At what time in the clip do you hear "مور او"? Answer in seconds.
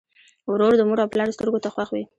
0.89-1.11